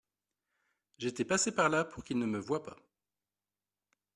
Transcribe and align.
J’étais 0.97 1.25
passé 1.25 1.51
par 1.53 1.69
là 1.69 1.85
pour 1.85 2.03
qu’il 2.03 2.17
ne 2.17 2.25
me 2.25 2.39
voit 2.39 2.63
pas. 2.63 2.75